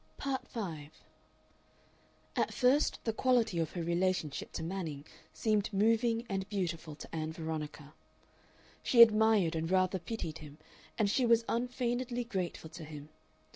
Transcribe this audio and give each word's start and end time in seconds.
Part 0.17 0.47
5 0.47 0.99
At 2.35 2.51
first 2.51 2.97
the 3.03 3.13
quality 3.13 3.59
of 3.59 3.73
her 3.73 3.83
relationship 3.83 4.51
to 4.53 4.63
Manning 4.63 5.05
seemed 5.31 5.71
moving 5.71 6.25
and 6.27 6.49
beautiful 6.49 6.95
to 6.95 7.15
Ann 7.15 7.31
Veronica. 7.31 7.93
She 8.81 9.03
admired 9.03 9.55
and 9.55 9.69
rather 9.69 9.99
pitied 9.99 10.39
him, 10.39 10.57
and 10.97 11.07
she 11.07 11.23
was 11.23 11.45
unfeignedly 11.47 12.23
grateful 12.23 12.71
to 12.71 12.83
him. 12.83 13.09